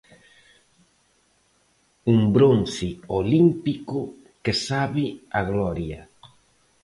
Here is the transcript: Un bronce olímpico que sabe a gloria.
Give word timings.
Un 2.13 2.19
bronce 2.35 2.89
olímpico 3.19 3.99
que 4.43 4.53
sabe 4.67 5.05
a 5.37 5.39
gloria. 5.51 6.01